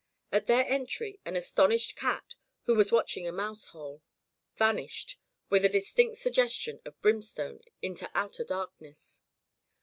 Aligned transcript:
At 0.31 0.47
their 0.47 0.67
entry 0.67 1.19
an 1.25 1.35
astonished 1.35 1.95
cat, 1.95 2.33
who 2.63 2.73
was 2.73 2.91
watching 2.91 3.27
a 3.27 3.31
mouse 3.31 3.67
hole, 3.67 4.01
van 4.55 4.77
ished, 4.77 5.17
with 5.51 5.63
a 5.63 5.69
distinct 5.69 6.17
suggestion 6.17 6.81
of 6.85 6.99
brimstone 7.03 7.61
into 7.83 8.09
outer 8.15 8.43
darkness. 8.43 9.21